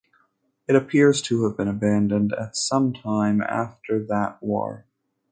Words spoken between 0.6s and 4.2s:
It appears to have been abandoned at some time after